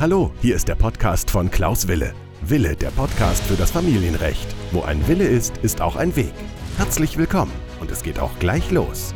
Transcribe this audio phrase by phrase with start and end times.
[0.00, 2.14] Hallo, hier ist der Podcast von Klaus Wille.
[2.42, 4.46] Wille, der Podcast für das Familienrecht.
[4.70, 6.32] Wo ein Wille ist, ist auch ein Weg.
[6.76, 9.12] Herzlich willkommen und es geht auch gleich los.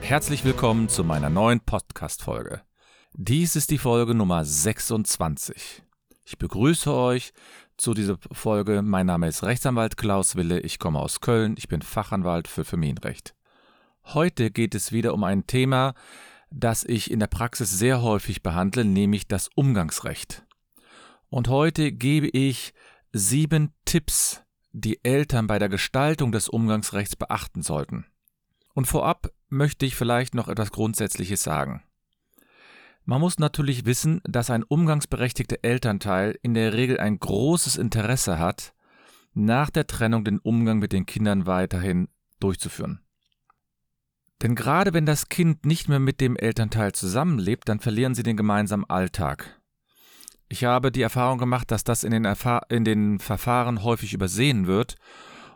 [0.00, 2.60] Herzlich willkommen zu meiner neuen Podcast-Folge.
[3.14, 5.82] Dies ist die Folge Nummer 26.
[6.24, 7.32] Ich begrüße euch
[7.76, 8.82] zu dieser Folge.
[8.82, 10.60] Mein Name ist Rechtsanwalt Klaus Wille.
[10.60, 11.56] Ich komme aus Köln.
[11.58, 13.34] Ich bin Fachanwalt für Familienrecht.
[14.04, 15.94] Heute geht es wieder um ein Thema,
[16.56, 20.44] das ich in der Praxis sehr häufig behandle, nämlich das Umgangsrecht.
[21.28, 22.72] Und heute gebe ich
[23.12, 28.06] sieben Tipps, die Eltern bei der Gestaltung des Umgangsrechts beachten sollten.
[28.72, 31.82] Und vorab möchte ich vielleicht noch etwas Grundsätzliches sagen.
[33.04, 38.74] Man muss natürlich wissen, dass ein umgangsberechtigter Elternteil in der Regel ein großes Interesse hat,
[39.34, 43.03] nach der Trennung den Umgang mit den Kindern weiterhin durchzuführen.
[44.44, 48.36] Denn gerade wenn das Kind nicht mehr mit dem Elternteil zusammenlebt, dann verlieren sie den
[48.36, 49.58] gemeinsamen Alltag.
[50.50, 52.28] Ich habe die Erfahrung gemacht, dass das in den,
[52.68, 54.96] in den Verfahren häufig übersehen wird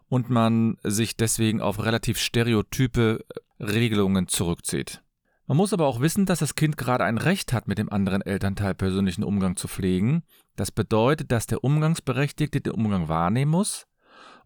[0.08, 3.26] und man sich deswegen auf relativ stereotype
[3.60, 5.02] Regelungen zurückzieht.
[5.46, 8.22] Man muss aber auch wissen, dass das Kind gerade ein Recht hat, mit dem anderen
[8.22, 10.22] Elternteil persönlichen Umgang zu pflegen.
[10.56, 13.87] Das bedeutet, dass der Umgangsberechtigte den Umgang wahrnehmen muss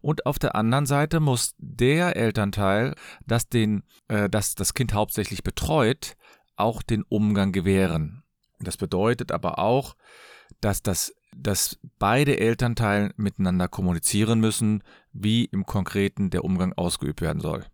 [0.03, 2.93] und auf der anderen Seite muss der Elternteil,
[3.25, 6.17] das, den, äh, das das Kind hauptsächlich betreut,
[6.57, 8.23] auch den Umgang gewähren.
[8.59, 9.95] Das bedeutet aber auch,
[10.59, 17.41] dass, das, dass beide Elternteile miteinander kommunizieren müssen, wie im Konkreten der Umgang ausgeübt werden
[17.41, 17.65] soll.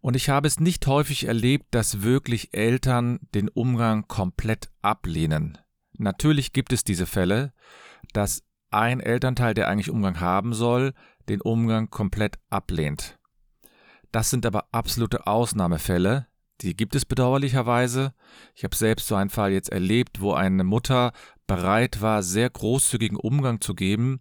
[0.00, 5.56] Und ich habe es nicht häufig erlebt, dass wirklich Eltern den Umgang komplett ablehnen.
[5.94, 7.54] Natürlich gibt es diese Fälle,
[8.12, 10.92] dass ein Elternteil, der eigentlich Umgang haben soll,
[11.28, 13.18] den Umgang komplett ablehnt.
[14.12, 16.26] Das sind aber absolute Ausnahmefälle,
[16.60, 18.14] die gibt es bedauerlicherweise.
[18.54, 21.12] Ich habe selbst so einen Fall jetzt erlebt, wo eine Mutter
[21.46, 24.20] bereit war, sehr großzügigen Umgang zu geben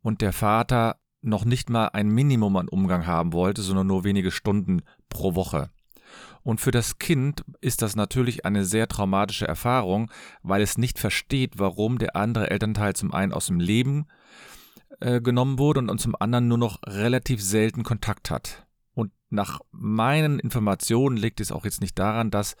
[0.00, 4.30] und der Vater noch nicht mal ein Minimum an Umgang haben wollte, sondern nur wenige
[4.30, 5.70] Stunden pro Woche.
[6.42, 10.10] Und für das Kind ist das natürlich eine sehr traumatische Erfahrung,
[10.42, 14.06] weil es nicht versteht, warum der andere Elternteil zum einen aus dem Leben
[15.00, 18.66] äh, genommen wurde und, und zum anderen nur noch relativ selten Kontakt hat.
[18.94, 22.56] Und nach meinen Informationen liegt es auch jetzt nicht daran, dass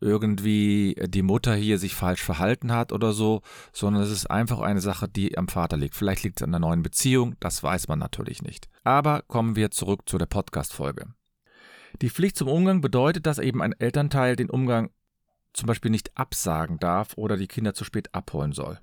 [0.00, 3.42] irgendwie die Mutter hier sich falsch verhalten hat oder so,
[3.72, 5.94] sondern es ist einfach eine Sache, die am Vater liegt.
[5.94, 8.68] Vielleicht liegt es an der neuen Beziehung, das weiß man natürlich nicht.
[8.82, 11.06] Aber kommen wir zurück zu der Podcast-Folge.
[12.02, 14.90] Die Pflicht zum Umgang bedeutet, dass eben ein Elternteil den Umgang
[15.52, 18.78] zum Beispiel nicht absagen darf oder die Kinder zu spät abholen soll.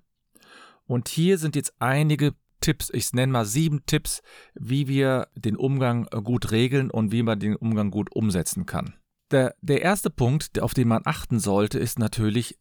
[0.86, 4.22] Und hier sind jetzt einige Tipps, ich nenne mal sieben Tipps,
[4.56, 8.96] wie wir den Umgang äh, gut regeln und wie man den Umgang gut umsetzen kann.
[9.31, 12.57] Der, der erste Punkt, auf den man achten sollte, ist natürlich,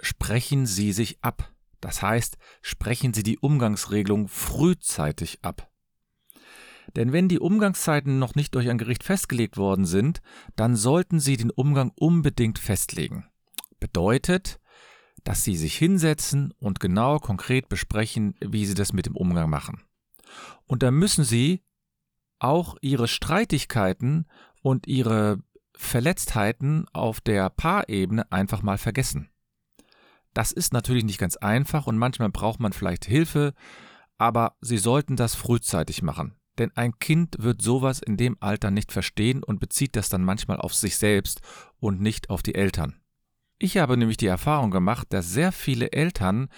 [0.00, 1.52] sprechen Sie sich ab.
[1.80, 5.70] Das heißt, sprechen Sie die Umgangsregelung frühzeitig ab.
[6.94, 10.20] Denn wenn die Umgangszeiten noch nicht durch ein Gericht festgelegt worden sind,
[10.54, 13.26] dann sollten Sie den Umgang unbedingt festlegen.
[13.80, 14.60] Bedeutet,
[15.26, 19.82] dass sie sich hinsetzen und genau konkret besprechen, wie sie das mit dem Umgang machen.
[20.66, 21.64] Und da müssen sie
[22.38, 24.26] auch ihre Streitigkeiten
[24.62, 25.38] und ihre
[25.74, 29.28] Verletztheiten auf der Paarebene einfach mal vergessen.
[30.32, 33.52] Das ist natürlich nicht ganz einfach und manchmal braucht man vielleicht Hilfe,
[34.18, 36.36] aber Sie sollten das frühzeitig machen.
[36.58, 40.58] Denn ein Kind wird sowas in dem Alter nicht verstehen und bezieht das dann manchmal
[40.58, 41.40] auf sich selbst
[41.80, 43.00] und nicht auf die Eltern.
[43.58, 46.48] Ich habe nämlich die Erfahrung gemacht, dass sehr viele Eltern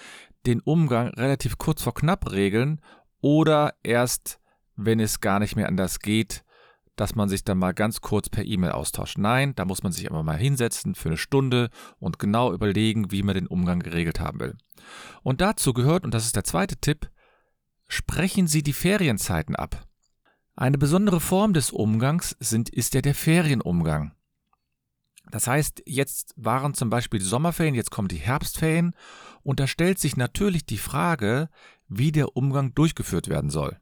[0.45, 2.81] den Umgang relativ kurz vor knapp regeln
[3.21, 4.39] oder erst,
[4.75, 6.43] wenn es gar nicht mehr anders geht,
[6.97, 9.17] dass man sich dann mal ganz kurz per E-Mail austauscht.
[9.17, 13.23] Nein, da muss man sich aber mal hinsetzen für eine Stunde und genau überlegen, wie
[13.23, 14.57] man den Umgang geregelt haben will.
[15.23, 17.09] Und dazu gehört, und das ist der zweite Tipp,
[17.87, 19.87] sprechen Sie die Ferienzeiten ab.
[20.55, 24.11] Eine besondere Form des Umgangs sind, ist ja der Ferienumgang.
[25.31, 28.95] Das heißt, jetzt waren zum Beispiel die Sommerferien, jetzt kommen die Herbstferien
[29.43, 31.49] und da stellt sich natürlich die Frage,
[31.87, 33.77] wie der Umgang durchgeführt werden soll.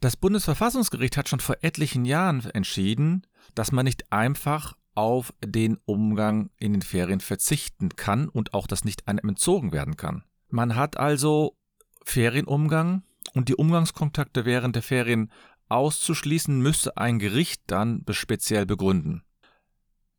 [0.00, 6.50] Das Bundesverfassungsgericht hat schon vor etlichen Jahren entschieden, dass man nicht einfach auf den Umgang
[6.58, 10.24] in den Ferien verzichten kann und auch das nicht einem entzogen werden kann.
[10.50, 11.56] Man hat also
[12.04, 13.02] Ferienumgang
[13.34, 15.30] und die Umgangskontakte während der Ferien
[15.68, 19.22] auszuschließen, müsste ein Gericht dann speziell begründen.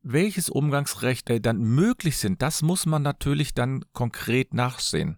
[0.01, 5.18] Welches Umgangsrecht dann möglich sind, das muss man natürlich dann konkret nachsehen.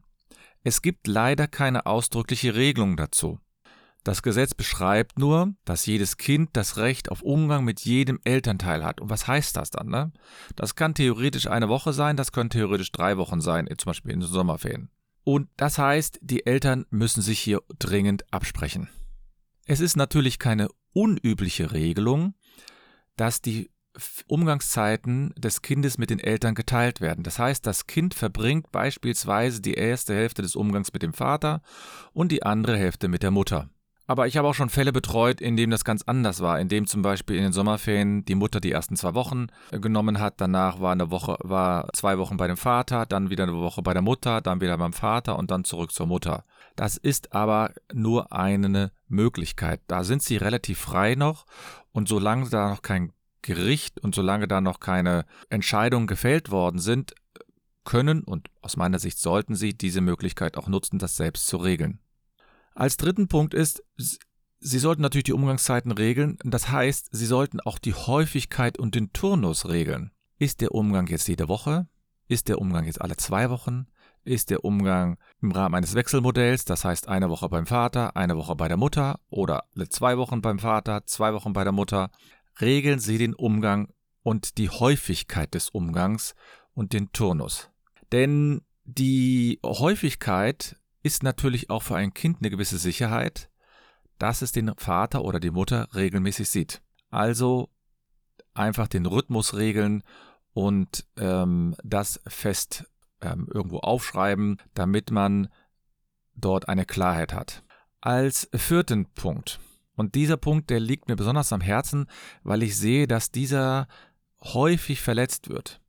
[0.64, 3.40] Es gibt leider keine ausdrückliche Regelung dazu.
[4.04, 9.00] Das Gesetz beschreibt nur, dass jedes Kind das Recht auf Umgang mit jedem Elternteil hat.
[9.00, 9.90] Und was heißt das dann?
[9.90, 10.12] Ne?
[10.56, 14.22] Das kann theoretisch eine Woche sein, das können theoretisch drei Wochen sein, zum Beispiel in
[14.22, 14.90] den Sommerferien.
[15.24, 18.90] Und das heißt, die Eltern müssen sich hier dringend absprechen.
[19.68, 22.34] Es ist natürlich keine unübliche Regelung,
[23.18, 23.70] dass die
[24.28, 27.24] Umgangszeiten des Kindes mit den Eltern geteilt werden.
[27.24, 31.62] Das heißt, das Kind verbringt beispielsweise die erste Hälfte des Umgangs mit dem Vater
[32.14, 33.70] und die andere Hälfte mit der Mutter.
[34.08, 36.86] Aber ich habe auch schon Fälle betreut, in denen das ganz anders war, in dem
[36.86, 40.82] zum Beispiel in den Sommerferien die Mutter die ersten zwei Wochen äh, genommen hat, danach
[40.82, 44.02] war eine Woche, war zwei Wochen bei dem Vater, dann wieder eine Woche bei der
[44.02, 46.44] Mutter, dann wieder beim Vater und dann zurück zur Mutter.
[46.76, 49.80] Das ist aber nur eine Möglichkeit.
[49.88, 51.46] Da sind sie relativ frei noch
[51.94, 57.14] und solange da noch kein Gericht und solange da noch keine Entscheidungen gefällt worden sind,
[57.84, 62.00] können und aus meiner Sicht sollten sie diese Möglichkeit auch nutzen, das selbst zu regeln.
[62.74, 63.84] Als dritten Punkt ist,
[64.64, 66.38] Sie sollten natürlich die Umgangszeiten regeln.
[66.44, 70.12] Das heißt, Sie sollten auch die Häufigkeit und den Turnus regeln.
[70.38, 71.88] Ist der Umgang jetzt jede Woche?
[72.28, 73.88] Ist der Umgang jetzt alle zwei Wochen?
[74.24, 78.56] Ist der Umgang im Rahmen eines Wechselmodells, das heißt eine Woche beim Vater, eine Woche
[78.56, 82.12] bei der Mutter oder alle zwei Wochen beim Vater, zwei Wochen bei der Mutter?
[82.60, 83.94] Regeln Sie den Umgang
[84.24, 86.36] und die Häufigkeit des Umgangs
[86.74, 87.70] und den Turnus.
[88.12, 93.50] Denn die Häufigkeit ist natürlich auch für ein Kind eine gewisse Sicherheit,
[94.18, 96.82] dass es den Vater oder die Mutter regelmäßig sieht.
[97.10, 97.70] Also
[98.54, 100.04] einfach den Rhythmus regeln
[100.54, 102.86] und ähm, das fest
[103.22, 105.50] ähm, irgendwo aufschreiben, damit man
[106.36, 107.64] dort eine Klarheit hat.
[108.02, 109.60] Als vierten Punkt,
[110.02, 112.08] und dieser Punkt, der liegt mir besonders am Herzen,
[112.42, 113.88] weil ich sehe, dass dieser
[114.44, 115.80] häufig verletzt wird.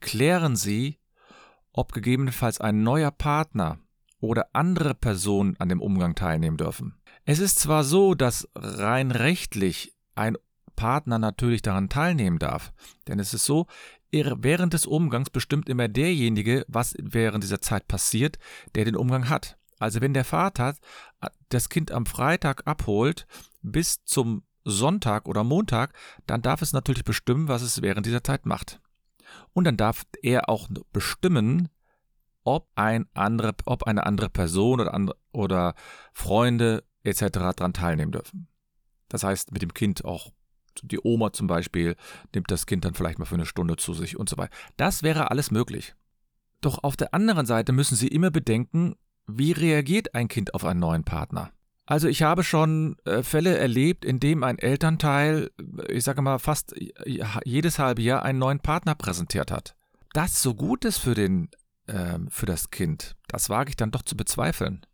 [0.00, 0.98] Klären Sie,
[1.74, 3.78] ob gegebenenfalls ein neuer Partner
[4.20, 6.94] oder andere Personen an dem Umgang teilnehmen dürfen.
[7.26, 10.38] Es ist zwar so, dass rein rechtlich ein
[10.74, 12.72] Partner natürlich daran teilnehmen darf,
[13.06, 13.66] denn es ist so,
[14.10, 18.38] während des Umgangs bestimmt immer derjenige, was während dieser Zeit passiert,
[18.74, 19.58] der den Umgang hat.
[19.78, 20.74] Also wenn der Vater
[21.50, 23.28] das Kind am Freitag abholt
[23.62, 25.94] bis zum Sonntag oder Montag,
[26.26, 28.80] dann darf es natürlich bestimmen, was es während dieser Zeit macht.
[29.52, 31.68] Und dann darf er auch bestimmen,
[32.44, 35.74] ob, ein andere, ob eine andere Person oder, andere, oder
[36.12, 37.26] Freunde etc.
[37.30, 38.48] daran teilnehmen dürfen.
[39.08, 40.32] Das heißt, mit dem Kind auch
[40.82, 41.96] die Oma zum Beispiel
[42.34, 44.54] nimmt das Kind dann vielleicht mal für eine Stunde zu sich und so weiter.
[44.76, 45.94] Das wäre alles möglich.
[46.60, 48.94] Doch auf der anderen Seite müssen Sie immer bedenken,
[49.26, 51.52] wie reagiert ein Kind auf einen neuen Partner?
[51.90, 55.50] Also ich habe schon äh, Fälle erlebt, in dem ein Elternteil,
[55.88, 56.74] ich sage mal, fast
[57.44, 59.74] jedes halbe Jahr einen neuen Partner präsentiert hat.
[60.12, 61.48] Das so gut ist für den
[61.86, 63.16] ähm, für das Kind.
[63.26, 64.84] Das wage ich dann doch zu bezweifeln.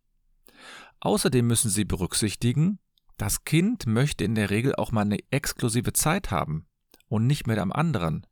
[1.01, 2.79] Außerdem müssen Sie berücksichtigen,
[3.17, 6.69] das Kind möchte in der Regel auch mal eine exklusive Zeit haben
[7.09, 8.25] und nicht mit einem anderen.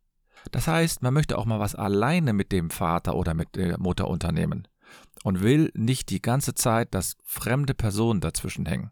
[0.53, 4.07] Das heißt, man möchte auch mal was alleine mit dem Vater oder mit der Mutter
[4.07, 4.69] unternehmen
[5.23, 8.91] und will nicht die ganze Zeit, dass fremde Personen dazwischen hängen.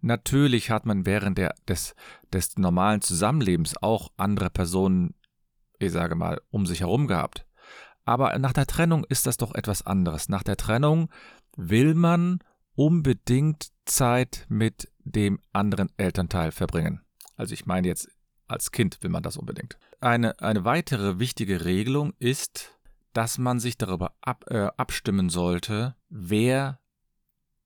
[0.00, 1.94] Natürlich hat man während der, des,
[2.32, 5.14] des normalen Zusammenlebens auch andere Personen,
[5.78, 7.46] ich sage mal, um sich herum gehabt.
[8.04, 10.28] Aber nach der Trennung ist das doch etwas anderes.
[10.28, 11.08] Nach der Trennung
[11.56, 12.40] will man
[12.74, 17.00] unbedingt Zeit mit dem anderen Elternteil verbringen.
[17.36, 18.08] Also ich meine jetzt,
[18.46, 19.78] als Kind will man das unbedingt.
[20.00, 22.76] Eine, eine weitere wichtige Regelung ist,
[23.16, 26.80] dass man sich darüber ab, äh, abstimmen sollte, wer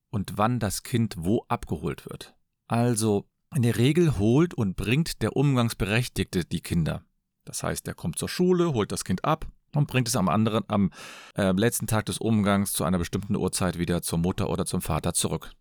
[0.09, 2.35] und wann das Kind wo abgeholt wird.
[2.67, 7.03] Also in der Regel holt und bringt der Umgangsberechtigte die Kinder.
[7.45, 10.63] Das heißt, er kommt zur Schule, holt das Kind ab, und bringt es am anderen,
[10.67, 10.91] am
[11.35, 15.13] äh, letzten Tag des Umgangs zu einer bestimmten Uhrzeit wieder zur Mutter oder zum Vater
[15.13, 15.51] zurück.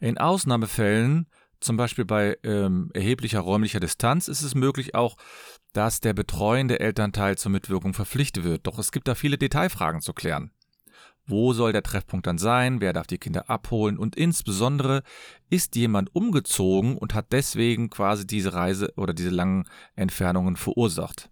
[0.00, 1.26] In Ausnahmefällen,
[1.64, 5.16] zum Beispiel bei ähm, erheblicher räumlicher Distanz, ist es möglich auch,
[5.72, 8.66] dass der betreuende Elternteil zur Mitwirkung verpflichtet wird.
[8.66, 10.50] Doch es gibt da viele Detailfragen zu klären.
[11.26, 12.80] Wo soll der Treffpunkt dann sein?
[12.80, 13.96] Wer darf die Kinder abholen?
[13.96, 15.02] Und insbesondere,
[15.48, 19.64] ist jemand umgezogen und hat deswegen quasi diese Reise oder diese langen
[19.96, 21.30] Entfernungen verursacht?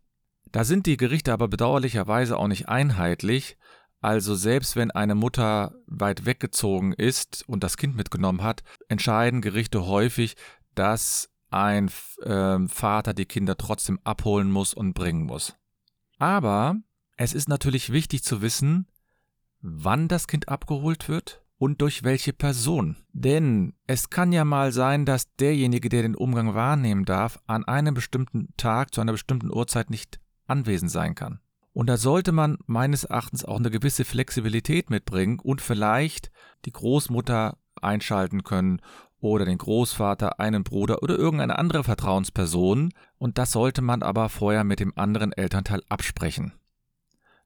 [0.51, 3.57] Da sind die Gerichte aber bedauerlicherweise auch nicht einheitlich.
[4.03, 9.87] Also selbst wenn eine Mutter weit weggezogen ist und das Kind mitgenommen hat, entscheiden Gerichte
[9.87, 10.35] häufig,
[10.75, 11.89] dass ein
[12.23, 15.55] äh, Vater die Kinder trotzdem abholen muss und bringen muss.
[16.19, 16.77] Aber
[17.17, 18.89] es ist natürlich wichtig zu wissen,
[19.61, 22.97] wann das Kind abgeholt wird und durch welche Person.
[23.13, 27.95] Denn es kann ja mal sein, dass derjenige, der den Umgang wahrnehmen darf, an einem
[27.95, 30.19] bestimmten Tag zu einer bestimmten Uhrzeit nicht
[30.49, 31.39] anwesend sein kann.
[31.73, 36.31] Und da sollte man meines Erachtens auch eine gewisse Flexibilität mitbringen und vielleicht
[36.64, 38.81] die Großmutter einschalten können
[39.21, 44.64] oder den Großvater, einen Bruder oder irgendeine andere Vertrauensperson und das sollte man aber vorher
[44.64, 46.52] mit dem anderen Elternteil absprechen.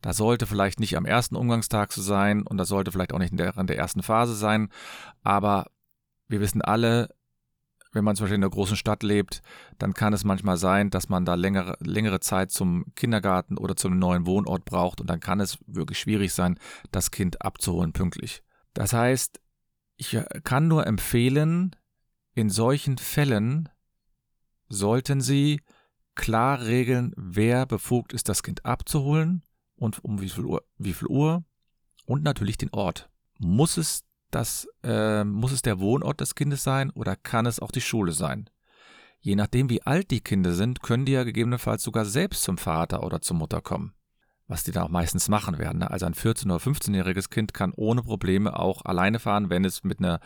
[0.01, 3.33] Das sollte vielleicht nicht am ersten Umgangstag so sein und das sollte vielleicht auch nicht
[3.33, 4.71] in der, in der ersten Phase sein,
[5.23, 5.67] aber
[6.29, 7.15] wir wissen alle,
[7.97, 9.43] wenn man zum Beispiel in einer großen Stadt lebt,
[9.79, 13.89] dann kann es manchmal sein, dass man da längere, längere Zeit zum Kindergarten oder zu
[13.89, 16.59] einem neuen Wohnort braucht und dann kann es wirklich schwierig sein,
[16.93, 18.43] das Kind abzuholen pünktlich.
[18.75, 19.41] Das heißt,
[19.97, 21.75] ich kann nur empfehlen,
[22.35, 23.71] in solchen Fällen
[24.69, 25.63] sollten Sie
[26.15, 29.43] klar regeln, wer befugt ist, das Kind abzuholen
[29.77, 31.45] und um wie viel Uhr, wie viel Uhr
[32.05, 33.09] und natürlich den Ort.
[33.39, 37.71] Muss es das, äh, muss es der Wohnort des Kindes sein oder kann es auch
[37.71, 38.51] die Schule sein?
[39.21, 43.03] Je nachdem, wie alt die Kinder sind, können die ja gegebenenfalls sogar selbst zum Vater
[43.03, 43.93] oder zur Mutter kommen.
[44.47, 45.79] Was die dann auch meistens machen werden.
[45.79, 45.91] Ne?
[45.91, 49.99] Also ein 14- oder 15-jähriges Kind kann ohne Probleme auch alleine fahren, wenn es mit,
[49.99, 50.21] einer,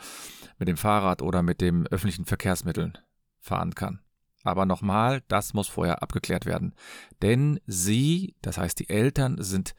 [0.59, 2.99] mit dem Fahrrad oder mit dem öffentlichen Verkehrsmitteln
[3.39, 4.01] fahren kann.
[4.43, 6.75] Aber nochmal, das muss vorher abgeklärt werden.
[7.23, 9.75] Denn sie, das heißt die Eltern, sind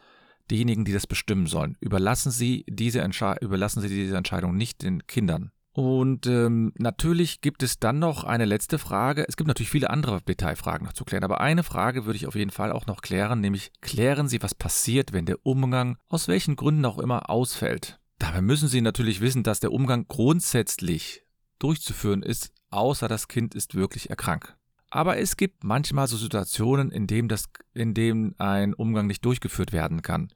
[0.51, 1.77] diejenigen, die das bestimmen sollen.
[1.79, 2.99] Überlassen Sie diese,
[3.41, 5.51] überlassen Sie diese Entscheidung nicht den Kindern.
[5.73, 9.25] Und ähm, natürlich gibt es dann noch eine letzte Frage.
[9.27, 12.35] Es gibt natürlich viele andere Detailfragen noch zu klären, aber eine Frage würde ich auf
[12.35, 16.57] jeden Fall auch noch klären, nämlich klären Sie, was passiert, wenn der Umgang aus welchen
[16.57, 17.99] Gründen auch immer ausfällt.
[18.19, 21.23] Dabei müssen Sie natürlich wissen, dass der Umgang grundsätzlich
[21.59, 24.57] durchzuführen ist, außer das Kind ist wirklich erkrankt.
[24.91, 29.71] Aber es gibt manchmal so Situationen, in denen, das, in denen ein Umgang nicht durchgeführt
[29.71, 30.33] werden kann.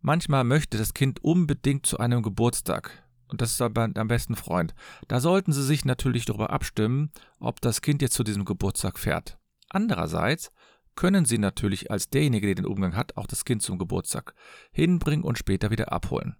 [0.00, 3.04] Manchmal möchte das Kind unbedingt zu einem Geburtstag.
[3.28, 4.74] Und das ist aber am besten Freund.
[5.06, 9.38] Da sollten Sie sich natürlich darüber abstimmen, ob das Kind jetzt zu diesem Geburtstag fährt.
[9.68, 10.50] Andererseits
[10.96, 14.34] können Sie natürlich als derjenige, der den Umgang hat, auch das Kind zum Geburtstag
[14.72, 16.36] hinbringen und später wieder abholen.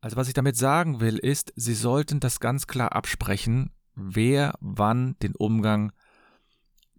[0.00, 5.16] Also was ich damit sagen will, ist, Sie sollten das ganz klar absprechen, wer wann
[5.22, 5.92] den Umgang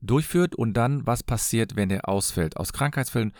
[0.03, 2.57] durchführt und dann, was passiert, wenn er ausfällt.
[2.57, 3.33] Aus Krankheitsfällen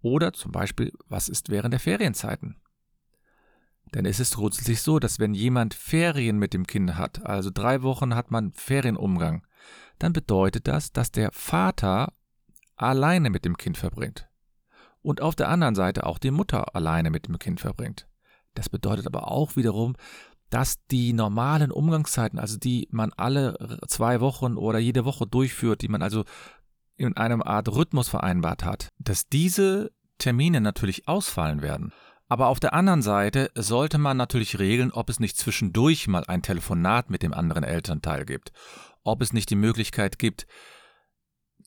[0.00, 2.56] oder zum Beispiel, was ist während der Ferienzeiten.
[3.94, 7.82] Denn es ist grundsätzlich so, dass wenn jemand Ferien mit dem Kind hat, also drei
[7.82, 9.46] Wochen hat man Ferienumgang,
[9.98, 12.12] dann bedeutet das, dass der Vater
[12.76, 14.28] alleine mit dem Kind verbringt.
[15.02, 18.08] Und auf der anderen Seite auch die Mutter alleine mit dem Kind verbringt.
[18.54, 19.94] Das bedeutet aber auch wiederum,
[20.52, 25.88] dass die normalen Umgangszeiten, also die man alle zwei Wochen oder jede Woche durchführt, die
[25.88, 26.24] man also
[26.96, 31.90] in einem Art Rhythmus vereinbart hat, dass diese Termine natürlich ausfallen werden.
[32.28, 36.42] Aber auf der anderen Seite sollte man natürlich regeln, ob es nicht zwischendurch mal ein
[36.42, 38.52] Telefonat mit dem anderen Elternteil gibt,
[39.04, 40.46] ob es nicht die Möglichkeit gibt,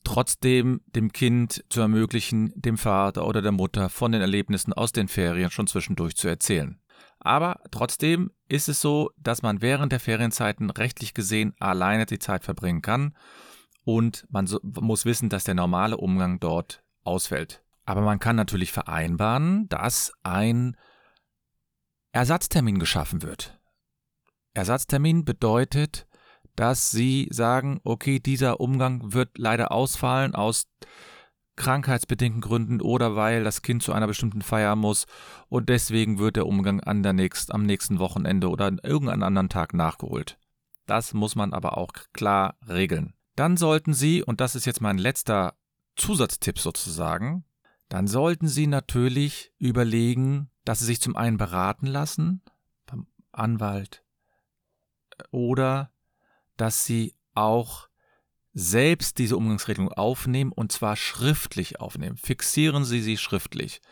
[0.04, 5.08] trotzdem dem Kind zu ermöglichen, dem Vater oder der Mutter von den Erlebnissen aus den
[5.08, 6.80] Ferien schon zwischendurch zu erzählen.
[7.26, 12.44] Aber trotzdem ist es so, dass man während der Ferienzeiten rechtlich gesehen alleine die Zeit
[12.44, 13.16] verbringen kann
[13.84, 17.64] und man so, muss wissen, dass der normale Umgang dort ausfällt.
[17.84, 20.76] Aber man kann natürlich vereinbaren, dass ein
[22.12, 23.58] Ersatztermin geschaffen wird.
[24.54, 26.06] Ersatztermin bedeutet,
[26.54, 30.68] dass Sie sagen, okay, dieser Umgang wird leider ausfallen aus
[31.56, 35.06] krankheitsbedingten Gründen oder weil das Kind zu einer bestimmten Feier muss
[35.48, 39.48] und deswegen wird der Umgang an der nächst, am nächsten Wochenende oder an irgendeinem anderen
[39.48, 40.38] Tag nachgeholt.
[40.86, 43.14] Das muss man aber auch klar regeln.
[43.34, 45.54] Dann sollten Sie, und das ist jetzt mein letzter
[45.96, 47.44] Zusatztipp sozusagen,
[47.88, 52.42] dann sollten Sie natürlich überlegen, dass Sie sich zum einen beraten lassen
[52.86, 54.04] beim Anwalt
[55.30, 55.92] oder
[56.56, 57.88] dass Sie auch
[58.58, 62.16] selbst diese Umgangsregelung aufnehmen und zwar schriftlich aufnehmen.
[62.16, 63.82] Fixieren Sie sie schriftlich.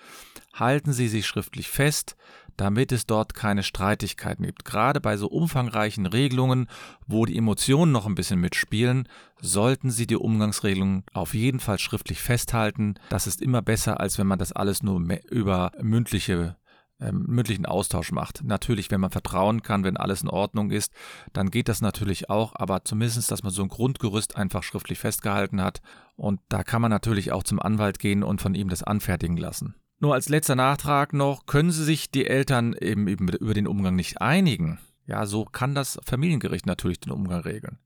[0.54, 2.16] Halten Sie sie schriftlich fest,
[2.56, 4.64] damit es dort keine Streitigkeiten gibt.
[4.64, 6.70] Gerade bei so umfangreichen Regelungen,
[7.06, 9.06] wo die Emotionen noch ein bisschen mitspielen,
[9.38, 12.94] sollten Sie die Umgangsregelungen auf jeden Fall schriftlich festhalten.
[13.10, 14.98] Das ist immer besser, als wenn man das alles nur
[15.30, 16.56] über mündliche
[17.00, 18.42] ähm, mündlichen Austausch macht.
[18.44, 20.92] Natürlich, wenn man vertrauen kann, wenn alles in Ordnung ist,
[21.32, 25.60] dann geht das natürlich auch, aber zumindest, dass man so ein Grundgerüst einfach schriftlich festgehalten
[25.60, 25.80] hat.
[26.16, 29.74] Und da kann man natürlich auch zum Anwalt gehen und von ihm das anfertigen lassen.
[29.98, 34.20] Nur als letzter Nachtrag noch, können Sie sich die Eltern eben über den Umgang nicht
[34.20, 34.78] einigen?
[35.06, 37.78] Ja, so kann das Familiengericht natürlich den Umgang regeln.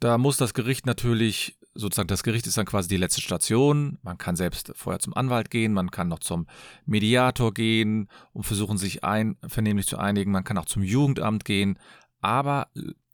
[0.00, 3.98] Da muss das Gericht natürlich sozusagen das Gericht ist dann quasi die letzte Station.
[4.02, 6.46] Man kann selbst vorher zum Anwalt gehen, man kann noch zum
[6.86, 10.30] Mediator gehen und versuchen, sich ein, vernehmlich zu einigen.
[10.30, 11.78] Man kann auch zum Jugendamt gehen.
[12.20, 12.68] Aber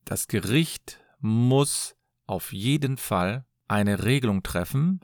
[0.05, 5.01] das Gericht muss auf jeden Fall eine Regelung treffen.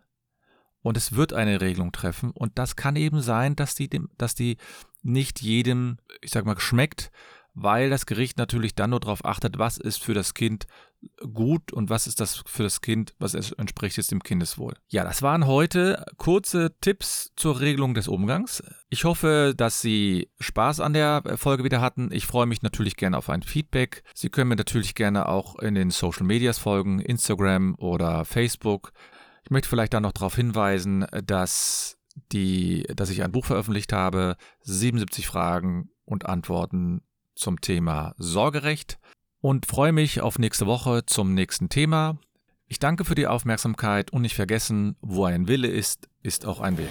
[0.80, 2.30] Und es wird eine Regelung treffen.
[2.30, 4.56] Und das kann eben sein, dass die, dass die
[5.02, 7.10] nicht jedem, ich sag mal, schmeckt,
[7.56, 10.66] weil das Gericht natürlich dann nur darauf achtet, was ist für das Kind
[11.32, 14.74] gut und was ist das für das Kind, was entspricht jetzt dem Kindeswohl.
[14.88, 18.62] Ja, das waren heute kurze Tipps zur Regelung des Umgangs.
[18.90, 22.10] Ich hoffe, dass Sie Spaß an der Folge wieder hatten.
[22.12, 24.02] Ich freue mich natürlich gerne auf ein Feedback.
[24.14, 28.92] Sie können mir natürlich gerne auch in den Social Medias folgen, Instagram oder Facebook.
[29.44, 31.96] Ich möchte vielleicht dann noch darauf hinweisen, dass
[32.32, 37.02] die, dass ich ein Buch veröffentlicht habe, 77 Fragen und Antworten
[37.36, 38.98] zum Thema Sorgerecht
[39.40, 42.18] und freue mich auf nächste Woche zum nächsten Thema.
[42.66, 46.78] Ich danke für die Aufmerksamkeit und nicht vergessen, wo ein Wille ist, ist auch ein
[46.78, 46.90] Weg.